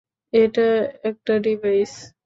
এটা 0.33 0.67
একটা 1.03 1.33
ডিভাইস। 1.39 1.91